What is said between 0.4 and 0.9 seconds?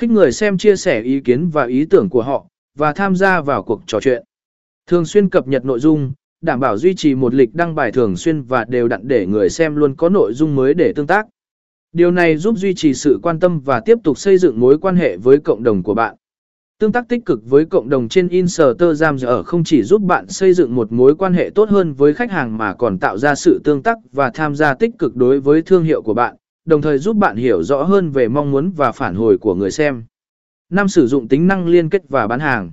chia